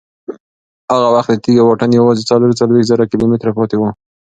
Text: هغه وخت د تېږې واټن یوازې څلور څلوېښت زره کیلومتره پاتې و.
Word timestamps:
هغه 0.91 1.07
وخت 1.15 1.29
د 1.33 1.37
تېږې 1.45 1.63
واټن 1.65 1.91
یوازې 1.99 2.23
څلور 2.29 2.51
څلوېښت 2.59 2.89
زره 2.91 3.05
کیلومتره 3.11 3.51
پاتې 3.57 3.75
و. 3.77 3.81